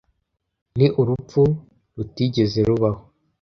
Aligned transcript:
ni 0.77 0.87
urupfu 1.01 1.41
rutigeze 1.95 2.59
rubaho 2.67 3.01